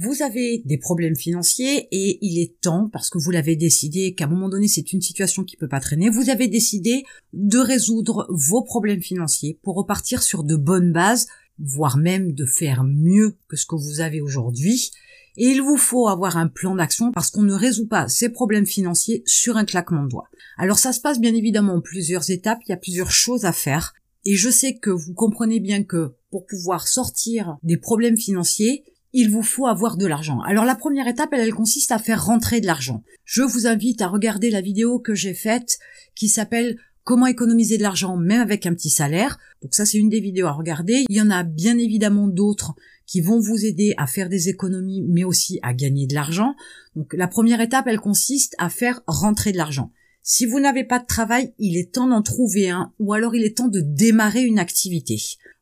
vous 0.00 0.22
avez 0.22 0.62
des 0.64 0.78
problèmes 0.78 1.16
financiers 1.16 1.88
et 1.90 2.24
il 2.24 2.40
est 2.40 2.60
temps, 2.60 2.88
parce 2.92 3.10
que 3.10 3.18
vous 3.18 3.32
l'avez 3.32 3.56
décidé, 3.56 4.14
qu'à 4.14 4.26
un 4.26 4.28
moment 4.28 4.48
donné 4.48 4.68
c'est 4.68 4.92
une 4.92 5.02
situation 5.02 5.42
qui 5.42 5.56
peut 5.56 5.66
pas 5.66 5.80
traîner, 5.80 6.08
vous 6.08 6.30
avez 6.30 6.46
décidé 6.46 7.02
de 7.32 7.58
résoudre 7.58 8.28
vos 8.30 8.62
problèmes 8.62 9.02
financiers 9.02 9.58
pour 9.62 9.74
repartir 9.74 10.22
sur 10.22 10.44
de 10.44 10.54
bonnes 10.54 10.92
bases, 10.92 11.26
voire 11.58 11.96
même 11.96 12.32
de 12.32 12.46
faire 12.46 12.84
mieux 12.84 13.36
que 13.48 13.56
ce 13.56 13.66
que 13.66 13.74
vous 13.74 14.00
avez 14.00 14.20
aujourd'hui. 14.20 14.92
Et 15.36 15.46
il 15.46 15.62
vous 15.62 15.76
faut 15.76 16.06
avoir 16.06 16.36
un 16.36 16.46
plan 16.46 16.76
d'action 16.76 17.10
parce 17.10 17.30
qu'on 17.30 17.42
ne 17.42 17.54
résout 17.54 17.88
pas 17.88 18.06
ces 18.08 18.28
problèmes 18.28 18.66
financiers 18.66 19.24
sur 19.26 19.56
un 19.56 19.64
claquement 19.64 20.04
de 20.04 20.08
doigts. 20.08 20.28
Alors 20.58 20.78
ça 20.78 20.92
se 20.92 21.00
passe 21.00 21.20
bien 21.20 21.34
évidemment 21.34 21.74
en 21.74 21.80
plusieurs 21.80 22.30
étapes, 22.30 22.60
il 22.66 22.70
y 22.70 22.74
a 22.74 22.78
plusieurs 22.78 23.10
choses 23.10 23.44
à 23.44 23.52
faire. 23.52 23.94
Et 24.24 24.36
je 24.36 24.50
sais 24.50 24.76
que 24.76 24.90
vous 24.90 25.14
comprenez 25.14 25.58
bien 25.58 25.82
que 25.82 26.12
pour 26.30 26.46
pouvoir 26.46 26.86
sortir 26.86 27.56
des 27.64 27.78
problèmes 27.78 28.16
financiers, 28.16 28.84
il 29.12 29.30
vous 29.30 29.42
faut 29.42 29.66
avoir 29.66 29.96
de 29.96 30.06
l'argent. 30.06 30.40
Alors 30.40 30.64
la 30.64 30.74
première 30.74 31.08
étape, 31.08 31.30
elle, 31.32 31.54
consiste 31.54 31.92
à 31.92 31.98
faire 31.98 32.24
rentrer 32.24 32.60
de 32.60 32.66
l'argent. 32.66 33.02
Je 33.24 33.42
vous 33.42 33.66
invite 33.66 34.02
à 34.02 34.08
regarder 34.08 34.50
la 34.50 34.60
vidéo 34.60 34.98
que 34.98 35.14
j'ai 35.14 35.34
faite 35.34 35.78
qui 36.14 36.28
s'appelle 36.28 36.76
Comment 37.08 37.26
économiser 37.26 37.78
de 37.78 37.82
l'argent 37.82 38.18
même 38.18 38.42
avec 38.42 38.66
un 38.66 38.74
petit 38.74 38.90
salaire. 38.90 39.38
Donc 39.62 39.72
ça, 39.72 39.86
c'est 39.86 39.96
une 39.96 40.10
des 40.10 40.20
vidéos 40.20 40.46
à 40.46 40.52
regarder. 40.52 41.06
Il 41.08 41.16
y 41.16 41.22
en 41.22 41.30
a 41.30 41.42
bien 41.42 41.78
évidemment 41.78 42.28
d'autres 42.28 42.74
qui 43.06 43.22
vont 43.22 43.40
vous 43.40 43.64
aider 43.64 43.94
à 43.96 44.06
faire 44.06 44.28
des 44.28 44.50
économies, 44.50 45.02
mais 45.08 45.24
aussi 45.24 45.58
à 45.62 45.72
gagner 45.72 46.06
de 46.06 46.12
l'argent. 46.12 46.54
Donc 46.96 47.14
la 47.14 47.26
première 47.26 47.62
étape, 47.62 47.86
elle 47.86 47.98
consiste 47.98 48.54
à 48.58 48.68
faire 48.68 49.00
rentrer 49.06 49.52
de 49.52 49.56
l'argent. 49.56 49.90
Si 50.22 50.44
vous 50.44 50.60
n'avez 50.60 50.84
pas 50.84 50.98
de 50.98 51.06
travail, 51.06 51.54
il 51.58 51.78
est 51.78 51.94
temps 51.94 52.08
d'en 52.08 52.20
trouver 52.20 52.68
un, 52.68 52.92
ou 52.98 53.14
alors 53.14 53.34
il 53.34 53.42
est 53.42 53.56
temps 53.56 53.68
de 53.68 53.80
démarrer 53.80 54.42
une 54.42 54.58
activité 54.58 55.16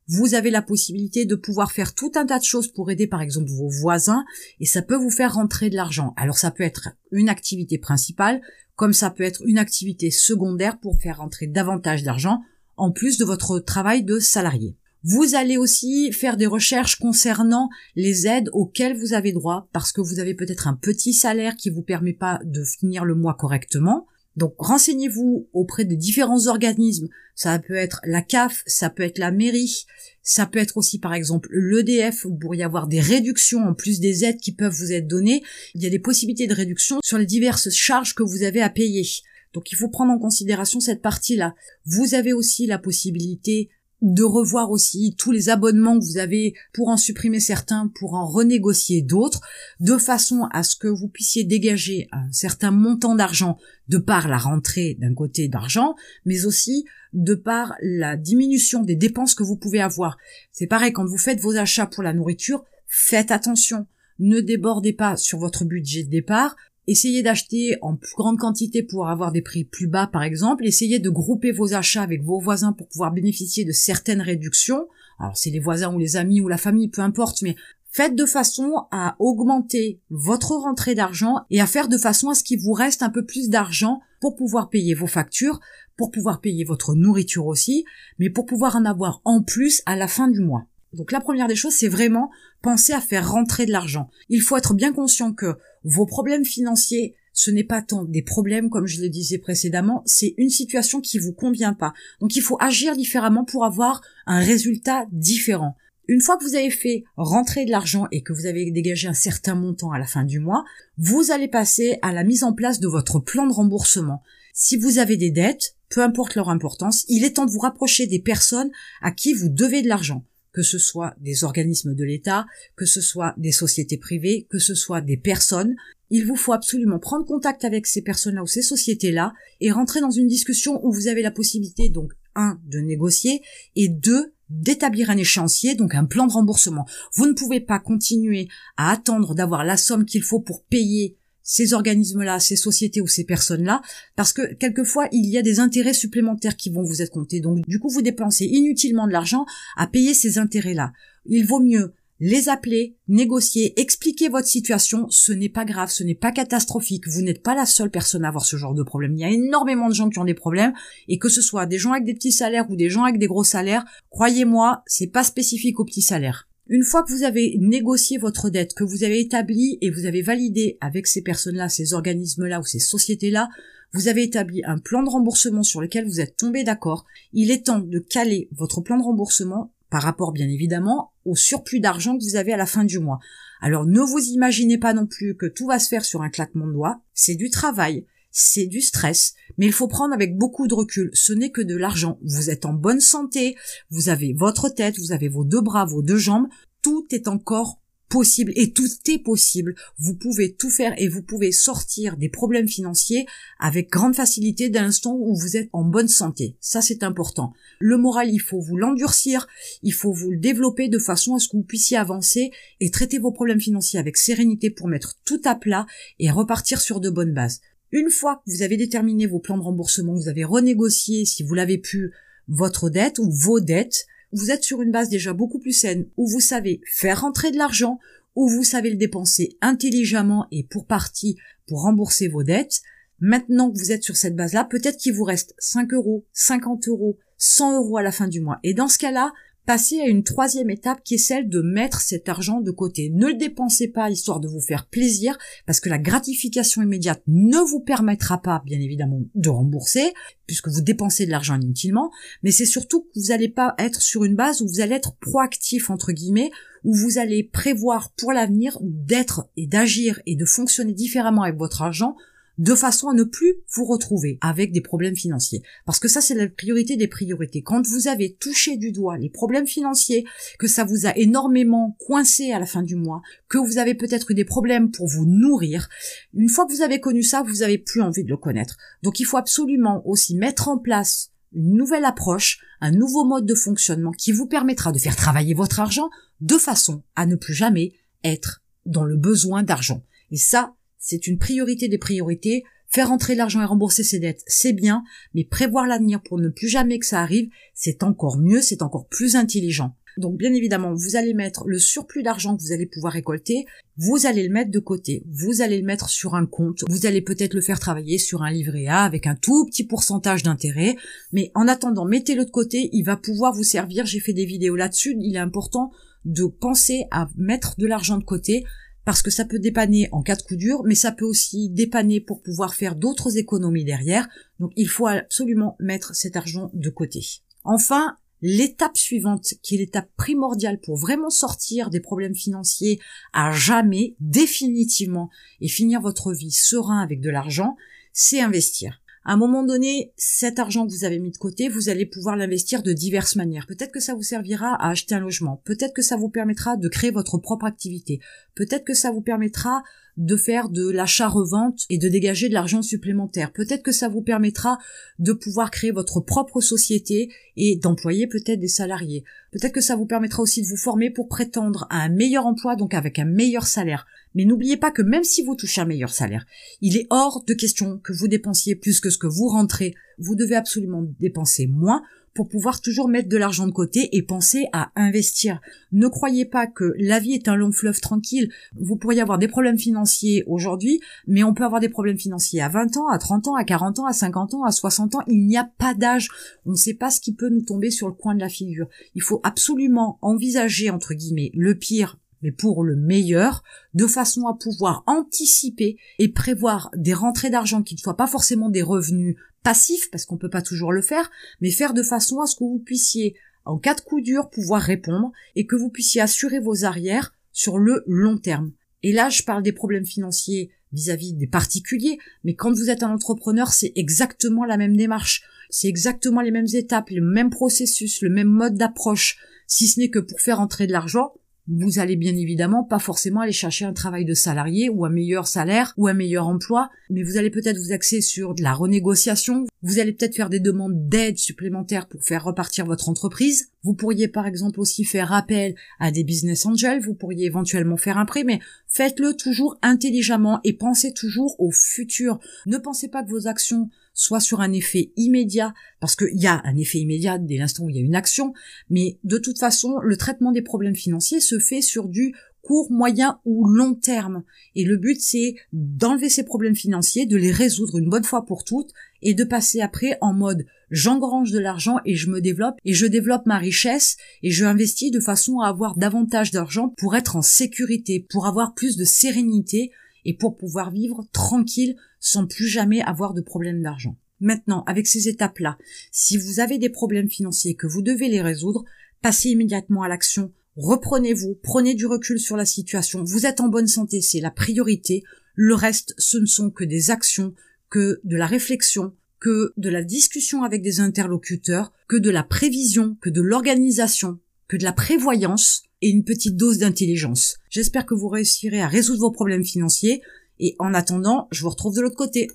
vous 0.08 0.34
avez 0.34 0.50
la 0.50 0.62
possibilité 0.62 1.24
de 1.24 1.34
pouvoir 1.34 1.72
faire 1.72 1.94
tout 1.94 2.12
un 2.14 2.26
tas 2.26 2.38
de 2.38 2.44
choses 2.44 2.68
pour 2.68 2.90
aider 2.90 3.06
par 3.06 3.22
exemple 3.22 3.50
vos 3.50 3.68
voisins 3.68 4.24
et 4.60 4.66
ça 4.66 4.82
peut 4.82 4.96
vous 4.96 5.10
faire 5.10 5.34
rentrer 5.34 5.70
de 5.70 5.76
l'argent. 5.76 6.14
Alors 6.16 6.38
ça 6.38 6.50
peut 6.50 6.62
être 6.62 6.90
une 7.10 7.28
activité 7.28 7.78
principale 7.78 8.40
comme 8.76 8.92
ça 8.92 9.10
peut 9.10 9.24
être 9.24 9.42
une 9.46 9.58
activité 9.58 10.10
secondaire 10.10 10.78
pour 10.78 11.00
faire 11.00 11.18
rentrer 11.18 11.46
davantage 11.46 12.02
d'argent 12.02 12.40
en 12.76 12.92
plus 12.92 13.18
de 13.18 13.24
votre 13.24 13.58
travail 13.58 14.04
de 14.04 14.18
salarié. 14.18 14.76
Vous 15.02 15.34
allez 15.34 15.56
aussi 15.56 16.12
faire 16.12 16.36
des 16.36 16.46
recherches 16.46 16.96
concernant 16.96 17.68
les 17.94 18.26
aides 18.26 18.50
auxquelles 18.52 18.98
vous 18.98 19.14
avez 19.14 19.32
droit 19.32 19.68
parce 19.72 19.92
que 19.92 20.00
vous 20.00 20.18
avez 20.18 20.34
peut-être 20.34 20.68
un 20.68 20.74
petit 20.74 21.14
salaire 21.14 21.56
qui 21.56 21.70
vous 21.70 21.82
permet 21.82 22.12
pas 22.12 22.40
de 22.44 22.64
finir 22.64 23.04
le 23.04 23.14
mois 23.14 23.34
correctement. 23.34 24.06
Donc 24.36 24.54
renseignez-vous 24.58 25.48
auprès 25.52 25.84
des 25.84 25.96
différents 25.96 26.46
organismes. 26.46 27.08
Ça 27.34 27.58
peut 27.58 27.74
être 27.74 28.00
la 28.04 28.22
CAF, 28.22 28.62
ça 28.66 28.90
peut 28.90 29.02
être 29.02 29.18
la 29.18 29.30
mairie, 29.30 29.86
ça 30.22 30.46
peut 30.46 30.58
être 30.58 30.76
aussi 30.76 30.98
par 30.98 31.14
exemple 31.14 31.48
l'EDF. 31.52 32.24
Vous 32.24 32.36
pourriez 32.36 32.64
avoir 32.64 32.86
des 32.86 33.00
réductions 33.00 33.60
en 33.60 33.74
plus 33.74 34.00
des 34.00 34.24
aides 34.24 34.40
qui 34.40 34.52
peuvent 34.52 34.74
vous 34.74 34.92
être 34.92 35.06
données. 35.06 35.42
Il 35.74 35.82
y 35.82 35.86
a 35.86 35.90
des 35.90 35.98
possibilités 35.98 36.46
de 36.46 36.54
réduction 36.54 36.98
sur 37.02 37.18
les 37.18 37.26
diverses 37.26 37.70
charges 37.70 38.14
que 38.14 38.22
vous 38.22 38.42
avez 38.42 38.60
à 38.60 38.70
payer. 38.70 39.06
Donc 39.54 39.72
il 39.72 39.76
faut 39.76 39.88
prendre 39.88 40.12
en 40.12 40.18
considération 40.18 40.80
cette 40.80 41.00
partie-là. 41.00 41.54
Vous 41.86 42.14
avez 42.14 42.34
aussi 42.34 42.66
la 42.66 42.78
possibilité 42.78 43.70
de 44.02 44.22
revoir 44.22 44.70
aussi 44.70 45.14
tous 45.16 45.32
les 45.32 45.48
abonnements 45.48 45.98
que 45.98 46.04
vous 46.04 46.18
avez 46.18 46.54
pour 46.72 46.88
en 46.88 46.96
supprimer 46.96 47.40
certains, 47.40 47.90
pour 47.98 48.14
en 48.14 48.26
renégocier 48.26 49.02
d'autres, 49.02 49.40
de 49.80 49.96
façon 49.96 50.48
à 50.52 50.62
ce 50.62 50.76
que 50.76 50.88
vous 50.88 51.08
puissiez 51.08 51.44
dégager 51.44 52.08
un 52.12 52.30
certain 52.30 52.70
montant 52.70 53.14
d'argent 53.14 53.58
de 53.88 53.98
par 53.98 54.28
la 54.28 54.38
rentrée 54.38 54.96
d'un 55.00 55.14
côté 55.14 55.48
d'argent, 55.48 55.94
mais 56.24 56.44
aussi 56.44 56.84
de 57.12 57.34
par 57.34 57.74
la 57.80 58.16
diminution 58.16 58.82
des 58.82 58.96
dépenses 58.96 59.34
que 59.34 59.42
vous 59.44 59.56
pouvez 59.56 59.80
avoir. 59.80 60.18
C'est 60.52 60.66
pareil, 60.66 60.92
quand 60.92 61.06
vous 61.06 61.18
faites 61.18 61.40
vos 61.40 61.56
achats 61.56 61.86
pour 61.86 62.02
la 62.02 62.12
nourriture, 62.12 62.64
faites 62.86 63.30
attention. 63.30 63.86
Ne 64.18 64.40
débordez 64.40 64.92
pas 64.92 65.16
sur 65.16 65.38
votre 65.38 65.64
budget 65.64 66.04
de 66.04 66.10
départ, 66.10 66.56
Essayez 66.88 67.22
d'acheter 67.22 67.76
en 67.82 67.96
plus 67.96 68.14
grande 68.14 68.38
quantité 68.38 68.82
pour 68.82 69.08
avoir 69.08 69.32
des 69.32 69.42
prix 69.42 69.64
plus 69.64 69.88
bas 69.88 70.06
par 70.06 70.22
exemple. 70.22 70.66
Essayez 70.66 70.98
de 70.98 71.10
grouper 71.10 71.50
vos 71.50 71.74
achats 71.74 72.02
avec 72.02 72.22
vos 72.22 72.38
voisins 72.38 72.72
pour 72.72 72.88
pouvoir 72.88 73.12
bénéficier 73.12 73.64
de 73.64 73.72
certaines 73.72 74.20
réductions. 74.20 74.86
Alors 75.18 75.36
c'est 75.36 75.50
les 75.50 75.58
voisins 75.58 75.92
ou 75.92 75.98
les 75.98 76.16
amis 76.16 76.40
ou 76.40 76.48
la 76.48 76.58
famille, 76.58 76.88
peu 76.88 77.02
importe, 77.02 77.42
mais 77.42 77.56
faites 77.90 78.14
de 78.14 78.26
façon 78.26 78.86
à 78.92 79.16
augmenter 79.18 80.00
votre 80.10 80.52
rentrée 80.52 80.94
d'argent 80.94 81.40
et 81.50 81.60
à 81.60 81.66
faire 81.66 81.88
de 81.88 81.98
façon 81.98 82.28
à 82.28 82.34
ce 82.34 82.44
qu'il 82.44 82.60
vous 82.60 82.72
reste 82.72 83.02
un 83.02 83.10
peu 83.10 83.24
plus 83.24 83.48
d'argent 83.48 84.00
pour 84.20 84.36
pouvoir 84.36 84.68
payer 84.68 84.94
vos 84.94 85.06
factures, 85.06 85.60
pour 85.96 86.10
pouvoir 86.10 86.40
payer 86.40 86.64
votre 86.64 86.94
nourriture 86.94 87.46
aussi, 87.46 87.84
mais 88.18 88.30
pour 88.30 88.46
pouvoir 88.46 88.76
en 88.76 88.84
avoir 88.84 89.22
en 89.24 89.42
plus 89.42 89.82
à 89.86 89.96
la 89.96 90.08
fin 90.08 90.28
du 90.28 90.40
mois. 90.40 90.66
Donc 90.92 91.12
la 91.12 91.20
première 91.20 91.48
des 91.48 91.56
choses, 91.56 91.74
c'est 91.74 91.88
vraiment 91.88 92.30
penser 92.62 92.92
à 92.92 93.00
faire 93.00 93.30
rentrer 93.30 93.66
de 93.66 93.72
l'argent. 93.72 94.08
Il 94.28 94.40
faut 94.40 94.56
être 94.56 94.74
bien 94.74 94.92
conscient 94.92 95.32
que 95.32 95.56
vos 95.86 96.04
problèmes 96.04 96.44
financiers, 96.44 97.14
ce 97.32 97.50
n'est 97.50 97.64
pas 97.64 97.80
tant 97.80 98.04
des 98.04 98.22
problèmes, 98.22 98.70
comme 98.70 98.86
je 98.86 99.00
le 99.00 99.08
disais 99.08 99.38
précédemment, 99.38 100.02
c'est 100.04 100.34
une 100.36 100.50
situation 100.50 101.00
qui 101.00 101.18
vous 101.18 101.32
convient 101.32 101.74
pas. 101.74 101.94
Donc 102.20 102.34
il 102.34 102.42
faut 102.42 102.56
agir 102.60 102.96
différemment 102.96 103.44
pour 103.44 103.64
avoir 103.64 104.02
un 104.26 104.40
résultat 104.40 105.06
différent. 105.12 105.76
Une 106.08 106.20
fois 106.20 106.36
que 106.36 106.44
vous 106.44 106.56
avez 106.56 106.70
fait 106.70 107.04
rentrer 107.16 107.64
de 107.64 107.70
l'argent 107.70 108.06
et 108.10 108.22
que 108.22 108.32
vous 108.32 108.46
avez 108.46 108.70
dégagé 108.70 109.06
un 109.06 109.14
certain 109.14 109.54
montant 109.54 109.92
à 109.92 109.98
la 109.98 110.06
fin 110.06 110.24
du 110.24 110.40
mois, 110.40 110.64
vous 110.98 111.30
allez 111.30 111.48
passer 111.48 111.98
à 112.02 112.12
la 112.12 112.24
mise 112.24 112.42
en 112.42 112.52
place 112.52 112.80
de 112.80 112.88
votre 112.88 113.20
plan 113.20 113.46
de 113.46 113.52
remboursement. 113.52 114.22
Si 114.54 114.76
vous 114.76 114.98
avez 114.98 115.16
des 115.16 115.30
dettes, 115.30 115.76
peu 115.88 116.02
importe 116.02 116.34
leur 116.34 116.48
importance, 116.48 117.04
il 117.08 117.24
est 117.24 117.34
temps 117.34 117.46
de 117.46 117.50
vous 117.50 117.60
rapprocher 117.60 118.06
des 118.06 118.20
personnes 118.20 118.70
à 119.02 119.12
qui 119.12 119.34
vous 119.34 119.48
devez 119.48 119.82
de 119.82 119.88
l'argent 119.88 120.24
que 120.56 120.62
ce 120.62 120.78
soit 120.78 121.14
des 121.20 121.44
organismes 121.44 121.94
de 121.94 122.02
l'État, 122.02 122.46
que 122.76 122.86
ce 122.86 123.02
soit 123.02 123.34
des 123.36 123.52
sociétés 123.52 123.98
privées, 123.98 124.46
que 124.48 124.58
ce 124.58 124.74
soit 124.74 125.02
des 125.02 125.18
personnes. 125.18 125.76
Il 126.08 126.24
vous 126.24 126.34
faut 126.34 126.54
absolument 126.54 126.98
prendre 126.98 127.26
contact 127.26 127.62
avec 127.66 127.86
ces 127.86 128.00
personnes-là 128.00 128.42
ou 128.42 128.46
ces 128.46 128.62
sociétés-là 128.62 129.34
et 129.60 129.70
rentrer 129.70 130.00
dans 130.00 130.10
une 130.10 130.28
discussion 130.28 130.82
où 130.82 130.94
vous 130.94 131.08
avez 131.08 131.20
la 131.20 131.30
possibilité, 131.30 131.90
donc, 131.90 132.14
un, 132.34 132.58
de 132.64 132.78
négocier 132.78 133.42
et 133.74 133.90
deux, 133.90 134.32
d'établir 134.48 135.10
un 135.10 135.18
échéancier, 135.18 135.74
donc 135.74 135.94
un 135.94 136.06
plan 136.06 136.26
de 136.26 136.32
remboursement. 136.32 136.86
Vous 137.12 137.26
ne 137.26 137.34
pouvez 137.34 137.60
pas 137.60 137.78
continuer 137.78 138.48
à 138.78 138.90
attendre 138.90 139.34
d'avoir 139.34 139.62
la 139.62 139.76
somme 139.76 140.06
qu'il 140.06 140.22
faut 140.22 140.40
pour 140.40 140.64
payer 140.64 141.18
ces 141.46 141.72
organismes-là, 141.72 142.40
ces 142.40 142.56
sociétés 142.56 143.00
ou 143.00 143.06
ces 143.06 143.24
personnes-là, 143.24 143.80
parce 144.16 144.34
que 144.34 144.52
quelquefois 144.54 145.08
il 145.12 145.30
y 145.30 145.38
a 145.38 145.42
des 145.42 145.60
intérêts 145.60 145.94
supplémentaires 145.94 146.56
qui 146.56 146.68
vont 146.68 146.82
vous 146.82 147.00
être 147.00 147.12
comptés. 147.12 147.40
Donc 147.40 147.66
du 147.66 147.78
coup 147.78 147.88
vous 147.88 148.02
dépensez 148.02 148.44
inutilement 148.44 149.06
de 149.06 149.12
l'argent 149.12 149.46
à 149.76 149.86
payer 149.86 150.12
ces 150.12 150.36
intérêts-là. 150.36 150.92
Il 151.24 151.46
vaut 151.46 151.60
mieux 151.60 151.94
les 152.18 152.48
appeler, 152.48 152.96
négocier, 153.08 153.78
expliquer 153.78 154.28
votre 154.28 154.46
situation, 154.46 155.06
ce 155.10 155.32
n'est 155.32 155.50
pas 155.50 155.64
grave, 155.64 155.90
ce 155.90 156.02
n'est 156.02 156.14
pas 156.14 156.32
catastrophique, 156.32 157.06
vous 157.08 157.20
n'êtes 157.20 157.42
pas 157.42 157.54
la 157.54 157.66
seule 157.66 157.90
personne 157.90 158.24
à 158.24 158.28
avoir 158.28 158.46
ce 158.46 158.56
genre 158.56 158.74
de 158.74 158.82
problème. 158.82 159.14
Il 159.14 159.20
y 159.20 159.24
a 159.24 159.30
énormément 159.30 159.88
de 159.88 159.94
gens 159.94 160.08
qui 160.08 160.18
ont 160.18 160.24
des 160.24 160.34
problèmes, 160.34 160.72
et 161.08 161.18
que 161.18 161.28
ce 161.28 161.42
soit 161.42 161.66
des 161.66 161.78
gens 161.78 161.92
avec 161.92 162.04
des 162.04 162.14
petits 162.14 162.32
salaires 162.32 162.70
ou 162.70 162.76
des 162.76 162.88
gens 162.88 163.04
avec 163.04 163.18
des 163.18 163.26
gros 163.26 163.44
salaires, 163.44 163.84
croyez-moi, 164.08 164.82
c'est 164.86 165.08
pas 165.08 165.24
spécifique 165.24 165.78
aux 165.78 165.84
petits 165.84 166.02
salaires. 166.02 166.48
Une 166.68 166.82
fois 166.82 167.04
que 167.04 167.12
vous 167.12 167.22
avez 167.22 167.56
négocié 167.60 168.18
votre 168.18 168.50
dette, 168.50 168.74
que 168.74 168.82
vous 168.82 169.04
avez 169.04 169.20
établi 169.20 169.78
et 169.80 169.90
vous 169.90 170.04
avez 170.04 170.20
validé 170.20 170.78
avec 170.80 171.06
ces 171.06 171.22
personnes-là, 171.22 171.68
ces 171.68 171.94
organismes-là 171.94 172.58
ou 172.58 172.64
ces 172.64 172.80
sociétés-là, 172.80 173.48
vous 173.92 174.08
avez 174.08 174.24
établi 174.24 174.62
un 174.64 174.78
plan 174.78 175.04
de 175.04 175.08
remboursement 175.08 175.62
sur 175.62 175.80
lequel 175.80 176.06
vous 176.06 176.20
êtes 176.20 176.36
tombé 176.36 176.64
d'accord, 176.64 177.04
il 177.32 177.52
est 177.52 177.66
temps 177.66 177.78
de 177.78 177.98
caler 178.00 178.48
votre 178.50 178.80
plan 178.80 178.98
de 178.98 179.04
remboursement 179.04 179.72
par 179.90 180.02
rapport 180.02 180.32
bien 180.32 180.48
évidemment 180.48 181.12
au 181.24 181.36
surplus 181.36 181.78
d'argent 181.78 182.18
que 182.18 182.24
vous 182.24 182.34
avez 182.34 182.52
à 182.52 182.56
la 182.56 182.66
fin 182.66 182.82
du 182.82 182.98
mois. 182.98 183.20
Alors 183.60 183.86
ne 183.86 184.00
vous 184.00 184.18
imaginez 184.18 184.76
pas 184.76 184.92
non 184.92 185.06
plus 185.06 185.36
que 185.36 185.46
tout 185.46 185.68
va 185.68 185.78
se 185.78 185.88
faire 185.88 186.04
sur 186.04 186.22
un 186.22 186.30
claquement 186.30 186.66
de 186.66 186.72
doigts, 186.72 187.00
c'est 187.14 187.36
du 187.36 187.48
travail, 187.48 188.04
c'est 188.38 188.66
du 188.66 188.82
stress, 188.82 189.32
mais 189.56 189.64
il 189.64 189.72
faut 189.72 189.88
prendre 189.88 190.12
avec 190.12 190.36
beaucoup 190.36 190.68
de 190.68 190.74
recul. 190.74 191.08
Ce 191.14 191.32
n'est 191.32 191.50
que 191.50 191.62
de 191.62 191.74
l'argent. 191.74 192.18
Vous 192.22 192.50
êtes 192.50 192.66
en 192.66 192.74
bonne 192.74 193.00
santé, 193.00 193.56
vous 193.88 194.10
avez 194.10 194.34
votre 194.34 194.68
tête, 194.68 194.98
vous 194.98 195.12
avez 195.12 195.28
vos 195.28 195.42
deux 195.42 195.62
bras, 195.62 195.86
vos 195.86 196.02
deux 196.02 196.18
jambes. 196.18 196.46
Tout 196.82 197.06
est 197.12 197.28
encore 197.28 197.80
possible 198.10 198.52
et 198.54 198.74
tout 198.74 198.88
est 199.08 199.22
possible. 199.22 199.74
Vous 199.98 200.14
pouvez 200.14 200.54
tout 200.54 200.68
faire 200.68 200.92
et 200.98 201.08
vous 201.08 201.22
pouvez 201.22 201.50
sortir 201.50 202.18
des 202.18 202.28
problèmes 202.28 202.68
financiers 202.68 203.24
avec 203.58 203.88
grande 203.88 204.14
facilité 204.14 204.68
dès 204.68 204.82
l'instant 204.82 205.16
où 205.18 205.34
vous 205.34 205.56
êtes 205.56 205.70
en 205.72 205.84
bonne 205.84 206.06
santé. 206.06 206.58
Ça, 206.60 206.82
c'est 206.82 207.02
important. 207.02 207.54
Le 207.80 207.96
moral, 207.96 208.28
il 208.30 208.40
faut 208.40 208.60
vous 208.60 208.76
l'endurcir, 208.76 209.48
il 209.82 209.94
faut 209.94 210.12
vous 210.12 210.30
le 210.30 210.38
développer 210.38 210.90
de 210.90 210.98
façon 210.98 211.36
à 211.36 211.38
ce 211.38 211.48
que 211.48 211.56
vous 211.56 211.62
puissiez 211.62 211.96
avancer 211.96 212.50
et 212.80 212.90
traiter 212.90 213.18
vos 213.18 213.32
problèmes 213.32 213.62
financiers 213.62 213.98
avec 213.98 214.18
sérénité 214.18 214.68
pour 214.68 214.88
mettre 214.88 215.14
tout 215.24 215.40
à 215.46 215.54
plat 215.54 215.86
et 216.18 216.30
repartir 216.30 216.82
sur 216.82 217.00
de 217.00 217.08
bonnes 217.08 217.32
bases. 217.32 217.62
Une 217.96 218.10
fois 218.10 218.42
que 218.44 218.50
vous 218.50 218.60
avez 218.60 218.76
déterminé 218.76 219.24
vos 219.24 219.38
plans 219.38 219.56
de 219.56 219.62
remboursement, 219.62 220.12
vous 220.12 220.28
avez 220.28 220.44
renégocié, 220.44 221.24
si 221.24 221.42
vous 221.42 221.54
l'avez 221.54 221.78
pu, 221.78 222.12
votre 222.46 222.90
dette 222.90 223.18
ou 223.18 223.30
vos 223.30 223.58
dettes, 223.58 224.04
vous 224.32 224.50
êtes 224.50 224.64
sur 224.64 224.82
une 224.82 224.90
base 224.90 225.08
déjà 225.08 225.32
beaucoup 225.32 225.58
plus 225.58 225.72
saine 225.72 226.06
où 226.18 226.28
vous 226.28 226.40
savez 226.40 226.82
faire 226.84 227.22
rentrer 227.22 227.52
de 227.52 227.56
l'argent, 227.56 227.98
où 228.34 228.50
vous 228.50 228.64
savez 228.64 228.90
le 228.90 228.98
dépenser 228.98 229.56
intelligemment 229.62 230.46
et 230.52 230.62
pour 230.62 230.84
partie 230.84 231.38
pour 231.66 231.84
rembourser 231.84 232.28
vos 232.28 232.42
dettes. 232.42 232.82
Maintenant 233.20 233.70
que 233.70 233.78
vous 233.78 233.92
êtes 233.92 234.02
sur 234.02 234.18
cette 234.18 234.36
base-là, 234.36 234.64
peut-être 234.64 234.98
qu'il 234.98 235.14
vous 235.14 235.24
reste 235.24 235.54
5 235.58 235.94
euros, 235.94 236.26
50 236.34 236.88
euros, 236.88 237.16
100 237.38 237.76
euros 237.76 237.96
à 237.96 238.02
la 238.02 238.12
fin 238.12 238.28
du 238.28 238.42
mois. 238.42 238.58
Et 238.62 238.74
dans 238.74 238.88
ce 238.88 238.98
cas-là, 238.98 239.32
passez 239.66 240.00
à 240.00 240.06
une 240.06 240.22
troisième 240.22 240.70
étape 240.70 241.02
qui 241.04 241.14
est 241.14 241.18
celle 241.18 241.48
de 241.48 241.60
mettre 241.60 242.00
cet 242.00 242.28
argent 242.28 242.60
de 242.60 242.70
côté. 242.70 243.10
Ne 243.10 243.26
le 243.26 243.34
dépensez 243.34 243.88
pas 243.88 244.08
histoire 244.10 244.40
de 244.40 244.48
vous 244.48 244.60
faire 244.60 244.86
plaisir 244.86 245.36
parce 245.66 245.80
que 245.80 245.88
la 245.88 245.98
gratification 245.98 246.82
immédiate 246.82 247.22
ne 247.26 247.58
vous 247.58 247.80
permettra 247.80 248.40
pas, 248.40 248.62
bien 248.64 248.80
évidemment, 248.80 249.20
de 249.34 249.48
rembourser 249.48 250.14
puisque 250.46 250.68
vous 250.68 250.80
dépensez 250.80 251.26
de 251.26 251.32
l'argent 251.32 251.60
inutilement, 251.60 252.10
mais 252.42 252.52
c'est 252.52 252.66
surtout 252.66 253.02
que 253.02 253.18
vous 253.18 253.28
n'allez 253.28 253.48
pas 253.48 253.74
être 253.78 254.00
sur 254.00 254.24
une 254.24 254.36
base 254.36 254.62
où 254.62 254.68
vous 254.68 254.80
allez 254.80 254.94
être 254.94 255.16
proactif, 255.16 255.90
entre 255.90 256.12
guillemets, 256.12 256.50
où 256.84 256.94
vous 256.94 257.18
allez 257.18 257.42
prévoir 257.42 258.12
pour 258.12 258.32
l'avenir 258.32 258.78
d'être 258.80 259.48
et 259.56 259.66
d'agir 259.66 260.20
et 260.24 260.36
de 260.36 260.44
fonctionner 260.44 260.94
différemment 260.94 261.42
avec 261.42 261.56
votre 261.56 261.82
argent 261.82 262.16
de 262.58 262.74
façon 262.74 263.08
à 263.08 263.14
ne 263.14 263.24
plus 263.24 263.54
vous 263.74 263.84
retrouver 263.84 264.38
avec 264.40 264.72
des 264.72 264.80
problèmes 264.80 265.16
financiers. 265.16 265.62
Parce 265.84 265.98
que 265.98 266.08
ça, 266.08 266.20
c'est 266.20 266.34
la 266.34 266.48
priorité 266.48 266.96
des 266.96 267.08
priorités. 267.08 267.62
Quand 267.62 267.86
vous 267.86 268.08
avez 268.08 268.34
touché 268.34 268.76
du 268.76 268.92
doigt 268.92 269.18
les 269.18 269.30
problèmes 269.30 269.66
financiers, 269.66 270.24
que 270.58 270.68
ça 270.68 270.84
vous 270.84 271.06
a 271.06 271.16
énormément 271.16 271.96
coincé 271.98 272.52
à 272.52 272.58
la 272.58 272.66
fin 272.66 272.82
du 272.82 272.96
mois, 272.96 273.22
que 273.48 273.58
vous 273.58 273.78
avez 273.78 273.94
peut-être 273.94 274.30
eu 274.30 274.34
des 274.34 274.44
problèmes 274.44 274.90
pour 274.90 275.06
vous 275.06 275.26
nourrir, 275.26 275.88
une 276.34 276.48
fois 276.48 276.66
que 276.66 276.72
vous 276.72 276.82
avez 276.82 277.00
connu 277.00 277.22
ça, 277.22 277.42
vous 277.42 277.56
n'avez 277.56 277.78
plus 277.78 278.00
envie 278.00 278.24
de 278.24 278.30
le 278.30 278.36
connaître. 278.36 278.76
Donc 279.02 279.20
il 279.20 279.24
faut 279.24 279.36
absolument 279.36 280.06
aussi 280.06 280.36
mettre 280.36 280.68
en 280.68 280.78
place 280.78 281.30
une 281.52 281.76
nouvelle 281.76 282.04
approche, 282.04 282.58
un 282.80 282.90
nouveau 282.90 283.24
mode 283.24 283.46
de 283.46 283.54
fonctionnement 283.54 284.12
qui 284.12 284.32
vous 284.32 284.46
permettra 284.46 284.92
de 284.92 284.98
faire 284.98 285.16
travailler 285.16 285.54
votre 285.54 285.80
argent 285.80 286.10
de 286.40 286.58
façon 286.58 287.02
à 287.14 287.26
ne 287.26 287.36
plus 287.36 287.54
jamais 287.54 287.92
être 288.24 288.62
dans 288.84 289.04
le 289.04 289.16
besoin 289.16 289.62
d'argent. 289.62 290.02
Et 290.30 290.36
ça, 290.36 290.74
c'est 291.06 291.28
une 291.28 291.38
priorité 291.38 291.86
des 291.86 291.98
priorités. 291.98 292.64
Faire 292.88 293.12
entrer 293.12 293.36
l'argent 293.36 293.62
et 293.62 293.64
rembourser 293.64 294.02
ses 294.02 294.18
dettes, 294.18 294.42
c'est 294.46 294.72
bien, 294.72 295.04
mais 295.34 295.44
prévoir 295.44 295.86
l'avenir 295.86 296.20
pour 296.20 296.38
ne 296.38 296.48
plus 296.48 296.68
jamais 296.68 296.98
que 296.98 297.06
ça 297.06 297.20
arrive, 297.20 297.48
c'est 297.74 298.02
encore 298.02 298.38
mieux, 298.38 298.60
c'est 298.60 298.82
encore 298.82 299.06
plus 299.06 299.36
intelligent. 299.36 299.96
Donc 300.18 300.36
bien 300.36 300.52
évidemment, 300.52 300.94
vous 300.94 301.14
allez 301.14 301.34
mettre 301.34 301.64
le 301.66 301.78
surplus 301.78 302.22
d'argent 302.22 302.56
que 302.56 302.62
vous 302.62 302.72
allez 302.72 302.86
pouvoir 302.86 303.12
récolter, 303.12 303.66
vous 303.96 304.26
allez 304.26 304.46
le 304.46 304.52
mettre 304.52 304.70
de 304.70 304.78
côté, 304.78 305.22
vous 305.28 305.62
allez 305.62 305.78
le 305.78 305.84
mettre 305.84 306.08
sur 306.08 306.34
un 306.34 306.46
compte, 306.46 306.84
vous 306.88 307.06
allez 307.06 307.22
peut-être 307.22 307.54
le 307.54 307.60
faire 307.60 307.78
travailler 307.78 308.18
sur 308.18 308.42
un 308.42 308.50
livret 308.50 308.86
A 308.86 309.04
avec 309.04 309.26
un 309.26 309.34
tout 309.36 309.66
petit 309.66 309.84
pourcentage 309.84 310.42
d'intérêt, 310.42 310.96
mais 311.32 311.52
en 311.54 311.68
attendant, 311.68 312.06
mettez-le 312.06 312.46
de 312.46 312.50
côté, 312.50 312.88
il 312.92 313.02
va 313.02 313.16
pouvoir 313.16 313.52
vous 313.52 313.64
servir, 313.64 314.06
j'ai 314.06 314.20
fait 314.20 314.32
des 314.32 314.46
vidéos 314.46 314.76
là-dessus, 314.76 315.16
il 315.20 315.36
est 315.36 315.40
important 315.40 315.90
de 316.24 316.46
penser 316.46 317.04
à 317.10 317.28
mettre 317.36 317.76
de 317.78 317.86
l'argent 317.86 318.16
de 318.16 318.24
côté 318.24 318.64
parce 319.06 319.22
que 319.22 319.30
ça 319.30 319.44
peut 319.44 319.60
dépanner 319.60 320.08
en 320.10 320.20
cas 320.20 320.34
de 320.34 320.42
coup 320.42 320.56
dur, 320.56 320.82
mais 320.84 320.96
ça 320.96 321.12
peut 321.12 321.24
aussi 321.24 321.70
dépanner 321.70 322.20
pour 322.20 322.42
pouvoir 322.42 322.74
faire 322.74 322.96
d'autres 322.96 323.38
économies 323.38 323.84
derrière. 323.84 324.28
Donc 324.58 324.72
il 324.74 324.88
faut 324.88 325.06
absolument 325.06 325.76
mettre 325.78 326.14
cet 326.14 326.34
argent 326.34 326.70
de 326.74 326.90
côté. 326.90 327.24
Enfin, 327.62 328.18
l'étape 328.42 328.96
suivante, 328.96 329.54
qui 329.62 329.76
est 329.76 329.78
l'étape 329.78 330.10
primordiale 330.16 330.80
pour 330.80 330.96
vraiment 330.96 331.30
sortir 331.30 331.88
des 331.88 332.00
problèmes 332.00 332.34
financiers 332.34 332.98
à 333.32 333.52
jamais, 333.52 334.16
définitivement, 334.18 335.30
et 335.60 335.68
finir 335.68 336.00
votre 336.00 336.32
vie 336.32 336.50
serein 336.50 337.00
avec 337.00 337.20
de 337.20 337.30
l'argent, 337.30 337.76
c'est 338.12 338.40
investir. 338.40 339.00
À 339.28 339.32
un 339.32 339.36
moment 339.36 339.64
donné, 339.64 340.12
cet 340.16 340.60
argent 340.60 340.86
que 340.86 340.92
vous 340.92 341.04
avez 341.04 341.18
mis 341.18 341.32
de 341.32 341.36
côté, 341.36 341.68
vous 341.68 341.88
allez 341.88 342.06
pouvoir 342.06 342.36
l'investir 342.36 342.84
de 342.84 342.92
diverses 342.92 343.34
manières. 343.34 343.66
Peut-être 343.66 343.90
que 343.90 343.98
ça 343.98 344.14
vous 344.14 344.22
servira 344.22 344.76
à 344.76 344.90
acheter 344.90 345.16
un 345.16 345.18
logement. 345.18 345.60
Peut-être 345.64 345.92
que 345.92 346.00
ça 346.00 346.16
vous 346.16 346.28
permettra 346.28 346.76
de 346.76 346.88
créer 346.88 347.10
votre 347.10 347.36
propre 347.36 347.64
activité. 347.64 348.20
Peut-être 348.54 348.84
que 348.84 348.94
ça 348.94 349.10
vous 349.10 349.22
permettra 349.22 349.82
de 350.16 350.36
faire 350.36 350.68
de 350.68 350.88
l'achat-revente 350.90 351.84
et 351.90 351.98
de 351.98 352.08
dégager 352.08 352.48
de 352.48 352.54
l'argent 352.54 352.82
supplémentaire. 352.82 353.52
Peut-être 353.52 353.82
que 353.82 353.92
ça 353.92 354.08
vous 354.08 354.22
permettra 354.22 354.78
de 355.18 355.32
pouvoir 355.32 355.70
créer 355.70 355.90
votre 355.90 356.20
propre 356.20 356.60
société 356.60 357.30
et 357.56 357.76
d'employer 357.76 358.26
peut-être 358.26 358.60
des 358.60 358.68
salariés. 358.68 359.24
Peut-être 359.52 359.72
que 359.72 359.80
ça 359.80 359.96
vous 359.96 360.06
permettra 360.06 360.42
aussi 360.42 360.62
de 360.62 360.66
vous 360.66 360.76
former 360.76 361.10
pour 361.10 361.28
prétendre 361.28 361.86
à 361.90 362.02
un 362.02 362.08
meilleur 362.08 362.46
emploi, 362.46 362.76
donc 362.76 362.94
avec 362.94 363.18
un 363.18 363.24
meilleur 363.24 363.66
salaire. 363.66 364.06
Mais 364.34 364.44
n'oubliez 364.44 364.76
pas 364.76 364.90
que 364.90 365.02
même 365.02 365.24
si 365.24 365.42
vous 365.42 365.54
touchez 365.54 365.80
un 365.80 365.86
meilleur 365.86 366.10
salaire, 366.10 366.46
il 366.80 366.96
est 366.96 367.06
hors 367.10 367.44
de 367.44 367.54
question 367.54 367.98
que 367.98 368.12
vous 368.12 368.28
dépensiez 368.28 368.74
plus 368.74 369.00
que 369.00 369.10
ce 369.10 369.18
que 369.18 369.26
vous 369.26 369.48
rentrez. 369.48 369.94
Vous 370.18 370.34
devez 370.34 370.56
absolument 370.56 371.04
dépenser 371.20 371.66
moins 371.66 372.02
pour 372.36 372.48
pouvoir 372.48 372.80
toujours 372.82 373.08
mettre 373.08 373.28
de 373.28 373.36
l'argent 373.36 373.66
de 373.66 373.72
côté 373.72 374.14
et 374.14 374.22
penser 374.22 374.66
à 374.72 374.92
investir. 374.94 375.60
Ne 375.90 376.06
croyez 376.06 376.44
pas 376.44 376.66
que 376.66 376.92
la 376.98 377.18
vie 377.18 377.32
est 377.32 377.48
un 377.48 377.56
long 377.56 377.72
fleuve 377.72 378.00
tranquille. 378.00 378.52
Vous 378.78 378.96
pourriez 378.96 379.22
avoir 379.22 379.38
des 379.38 379.48
problèmes 379.48 379.78
financiers 379.78 380.44
aujourd'hui, 380.46 381.00
mais 381.26 381.42
on 381.42 381.54
peut 381.54 381.64
avoir 381.64 381.80
des 381.80 381.88
problèmes 381.88 382.18
financiers 382.18 382.60
à 382.60 382.68
20 382.68 382.98
ans, 382.98 383.08
à 383.08 383.18
30 383.18 383.48
ans, 383.48 383.54
à 383.54 383.64
40 383.64 384.00
ans, 384.00 384.06
à 384.06 384.12
50 384.12 384.54
ans, 384.54 384.64
à 384.64 384.70
60 384.70 385.14
ans. 385.14 385.22
Il 385.26 385.46
n'y 385.46 385.56
a 385.56 385.68
pas 385.78 385.94
d'âge. 385.94 386.28
On 386.66 386.72
ne 386.72 386.76
sait 386.76 386.94
pas 386.94 387.10
ce 387.10 387.20
qui 387.20 387.34
peut 387.34 387.48
nous 387.48 387.62
tomber 387.62 387.90
sur 387.90 388.06
le 388.06 388.12
coin 388.12 388.34
de 388.34 388.40
la 388.40 388.50
figure. 388.50 388.88
Il 389.14 389.22
faut 389.22 389.40
absolument 389.42 390.18
envisager, 390.20 390.90
entre 390.90 391.14
guillemets, 391.14 391.50
le 391.54 391.74
pire 391.74 392.18
mais 392.42 392.52
pour 392.52 392.84
le 392.84 392.96
meilleur, 392.96 393.62
de 393.94 394.06
façon 394.06 394.46
à 394.46 394.54
pouvoir 394.54 395.02
anticiper 395.06 395.96
et 396.18 396.28
prévoir 396.28 396.90
des 396.96 397.14
rentrées 397.14 397.50
d'argent 397.50 397.82
qui 397.82 397.94
ne 397.94 398.00
soient 398.00 398.16
pas 398.16 398.26
forcément 398.26 398.68
des 398.68 398.82
revenus 398.82 399.36
passif, 399.62 400.10
parce 400.10 400.26
qu'on 400.26 400.36
peut 400.36 400.50
pas 400.50 400.62
toujours 400.62 400.92
le 400.92 401.02
faire, 401.02 401.30
mais 401.60 401.70
faire 401.70 401.94
de 401.94 402.02
façon 402.02 402.40
à 402.40 402.46
ce 402.46 402.56
que 402.56 402.64
vous 402.64 402.78
puissiez, 402.78 403.36
en 403.64 403.78
cas 403.78 403.94
de 403.94 404.00
coup 404.00 404.20
dur, 404.20 404.48
pouvoir 404.48 404.80
répondre 404.80 405.32
et 405.56 405.66
que 405.66 405.76
vous 405.76 405.90
puissiez 405.90 406.20
assurer 406.20 406.60
vos 406.60 406.84
arrières 406.84 407.34
sur 407.52 407.78
le 407.78 408.04
long 408.06 408.38
terme. 408.38 408.72
Et 409.02 409.12
là, 409.12 409.28
je 409.28 409.42
parle 409.42 409.62
des 409.62 409.72
problèmes 409.72 410.06
financiers 410.06 410.70
vis-à-vis 410.92 411.32
des 411.32 411.46
particuliers, 411.46 412.18
mais 412.44 412.54
quand 412.54 412.72
vous 412.72 412.90
êtes 412.90 413.02
un 413.02 413.12
entrepreneur, 413.12 413.72
c'est 413.72 413.92
exactement 413.96 414.64
la 414.64 414.76
même 414.76 414.96
démarche, 414.96 415.42
c'est 415.68 415.88
exactement 415.88 416.40
les 416.40 416.50
mêmes 416.50 416.66
étapes, 416.72 417.10
le 417.10 417.22
même 417.22 417.50
processus, 417.50 418.22
le 418.22 418.30
même 418.30 418.48
mode 418.48 418.76
d'approche, 418.76 419.36
si 419.66 419.88
ce 419.88 419.98
n'est 419.98 420.10
que 420.10 420.18
pour 420.18 420.40
faire 420.40 420.60
entrer 420.60 420.86
de 420.86 420.92
l'argent, 420.92 421.32
vous 421.68 421.98
allez 421.98 422.16
bien 422.16 422.36
évidemment 422.36 422.84
pas 422.84 422.98
forcément 422.98 423.40
aller 423.40 423.52
chercher 423.52 423.84
un 423.84 423.92
travail 423.92 424.24
de 424.24 424.34
salarié 424.34 424.88
ou 424.88 425.04
un 425.04 425.10
meilleur 425.10 425.46
salaire 425.46 425.92
ou 425.96 426.06
un 426.06 426.14
meilleur 426.14 426.46
emploi, 426.46 426.90
mais 427.10 427.22
vous 427.22 427.36
allez 427.36 427.50
peut-être 427.50 427.78
vous 427.78 427.92
axer 427.92 428.20
sur 428.20 428.54
de 428.54 428.62
la 428.62 428.72
renégociation, 428.72 429.66
vous 429.82 429.98
allez 429.98 430.12
peut-être 430.12 430.34
faire 430.34 430.50
des 430.50 430.60
demandes 430.60 431.08
d'aide 431.08 431.38
supplémentaires 431.38 432.06
pour 432.06 432.22
faire 432.22 432.44
repartir 432.44 432.86
votre 432.86 433.08
entreprise. 433.08 433.70
Vous 433.82 433.94
pourriez 433.94 434.28
par 434.28 434.46
exemple 434.46 434.80
aussi 434.80 435.04
faire 435.04 435.32
appel 435.32 435.74
à 435.98 436.10
des 436.10 436.24
business 436.24 436.66
angels, 436.66 437.00
vous 437.00 437.14
pourriez 437.14 437.46
éventuellement 437.46 437.96
faire 437.96 438.18
un 438.18 438.26
prêt, 438.26 438.44
mais 438.44 438.60
faites-le 438.88 439.34
toujours 439.34 439.78
intelligemment 439.82 440.60
et 440.64 440.72
pensez 440.72 441.12
toujours 441.12 441.56
au 441.58 441.70
futur. 441.70 442.38
Ne 442.66 442.78
pensez 442.78 443.08
pas 443.08 443.22
que 443.22 443.30
vos 443.30 443.46
actions 443.46 443.90
soit 444.16 444.40
sur 444.40 444.60
un 444.60 444.72
effet 444.72 445.12
immédiat, 445.16 445.74
parce 446.00 446.16
qu'il 446.16 446.40
y 446.40 446.46
a 446.46 446.62
un 446.64 446.74
effet 446.76 446.98
immédiat 446.98 447.38
dès 447.38 447.58
l'instant 447.58 447.84
où 447.84 447.90
il 447.90 447.96
y 447.96 447.98
a 448.00 448.02
une 448.02 448.16
action, 448.16 448.54
mais 448.90 449.18
de 449.22 449.38
toute 449.38 449.58
façon, 449.58 449.98
le 450.02 450.16
traitement 450.16 450.50
des 450.50 450.62
problèmes 450.62 450.96
financiers 450.96 451.40
se 451.40 451.58
fait 451.58 451.82
sur 451.82 452.08
du 452.08 452.34
court, 452.62 452.90
moyen 452.90 453.40
ou 453.44 453.68
long 453.68 453.94
terme. 453.94 454.42
Et 454.74 454.84
le 454.84 454.96
but, 454.96 455.20
c'est 455.20 455.54
d'enlever 455.72 456.28
ces 456.28 456.44
problèmes 456.44 456.74
financiers, 456.74 457.26
de 457.26 457.36
les 457.36 457.52
résoudre 457.52 457.98
une 457.98 458.08
bonne 458.08 458.24
fois 458.24 458.44
pour 458.44 458.64
toutes, 458.64 458.90
et 459.22 459.34
de 459.34 459.44
passer 459.44 459.80
après 459.80 460.18
en 460.20 460.32
mode 460.32 460.64
j'engrange 460.90 461.50
de 461.50 461.58
l'argent 461.58 461.98
et 462.04 462.14
je 462.14 462.30
me 462.30 462.40
développe, 462.40 462.76
et 462.84 462.94
je 462.94 463.06
développe 463.06 463.44
ma 463.44 463.58
richesse, 463.58 464.16
et 464.42 464.50
je 464.50 464.64
investis 464.64 465.10
de 465.10 465.20
façon 465.20 465.60
à 465.60 465.68
avoir 465.68 465.96
davantage 465.96 466.50
d'argent 466.50 466.88
pour 466.96 467.14
être 467.16 467.36
en 467.36 467.42
sécurité, 467.42 468.26
pour 468.30 468.46
avoir 468.46 468.74
plus 468.74 468.96
de 468.96 469.04
sérénité, 469.04 469.92
et 470.24 470.34
pour 470.34 470.56
pouvoir 470.56 470.90
vivre 470.90 471.24
tranquille 471.32 471.96
sans 472.26 472.48
plus 472.48 472.66
jamais 472.66 473.02
avoir 473.02 473.34
de 473.34 473.40
problème 473.40 473.82
d'argent. 473.82 474.18
Maintenant, 474.40 474.82
avec 474.88 475.06
ces 475.06 475.28
étapes-là, 475.28 475.78
si 476.10 476.36
vous 476.36 476.58
avez 476.58 476.76
des 476.76 476.90
problèmes 476.90 477.30
financiers 477.30 477.76
que 477.76 477.86
vous 477.86 478.02
devez 478.02 478.28
les 478.28 478.42
résoudre, 478.42 478.84
passez 479.22 479.50
immédiatement 479.50 480.02
à 480.02 480.08
l'action, 480.08 480.52
reprenez-vous, 480.76 481.56
prenez 481.62 481.94
du 481.94 482.04
recul 482.04 482.40
sur 482.40 482.56
la 482.56 482.64
situation, 482.64 483.22
vous 483.22 483.46
êtes 483.46 483.60
en 483.60 483.68
bonne 483.68 483.86
santé, 483.86 484.20
c'est 484.20 484.40
la 484.40 484.50
priorité, 484.50 485.22
le 485.54 485.76
reste, 485.76 486.14
ce 486.18 486.36
ne 486.36 486.46
sont 486.46 486.70
que 486.70 486.82
des 486.82 487.12
actions, 487.12 487.54
que 487.90 488.20
de 488.24 488.36
la 488.36 488.46
réflexion, 488.46 489.14
que 489.38 489.72
de 489.76 489.88
la 489.88 490.02
discussion 490.02 490.64
avec 490.64 490.82
des 490.82 490.98
interlocuteurs, 490.98 491.92
que 492.08 492.16
de 492.16 492.30
la 492.30 492.42
prévision, 492.42 493.16
que 493.20 493.30
de 493.30 493.40
l'organisation, 493.40 494.40
que 494.66 494.76
de 494.76 494.84
la 494.84 494.92
prévoyance 494.92 495.84
et 496.02 496.10
une 496.10 496.24
petite 496.24 496.56
dose 496.56 496.78
d'intelligence. 496.78 497.58
J'espère 497.70 498.04
que 498.04 498.14
vous 498.14 498.28
réussirez 498.28 498.80
à 498.80 498.88
résoudre 498.88 499.20
vos 499.20 499.30
problèmes 499.30 499.64
financiers 499.64 500.22
et 500.58 500.76
en 500.78 500.94
attendant, 500.94 501.48
je 501.50 501.62
vous 501.62 501.70
retrouve 501.70 501.94
de 501.94 502.00
l'autre 502.00 502.16
côté. 502.16 502.50